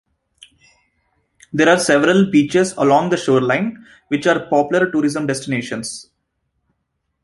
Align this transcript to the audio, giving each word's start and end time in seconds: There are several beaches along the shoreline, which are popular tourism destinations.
There 1.53 1.69
are 1.69 1.77
several 1.77 2.25
beaches 2.31 2.71
along 2.75 3.11
the 3.11 3.17
shoreline, 3.17 3.85
which 4.07 4.25
are 4.25 4.47
popular 4.49 4.89
tourism 4.89 5.27
destinations. 5.27 6.09